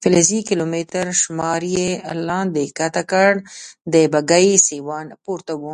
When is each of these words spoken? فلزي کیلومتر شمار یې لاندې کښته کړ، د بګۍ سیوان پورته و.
فلزي 0.00 0.38
کیلومتر 0.48 1.04
شمار 1.22 1.60
یې 1.76 1.88
لاندې 2.28 2.64
کښته 2.78 3.02
کړ، 3.10 3.30
د 3.92 3.94
بګۍ 4.12 4.48
سیوان 4.68 5.06
پورته 5.24 5.52
و. 5.60 5.64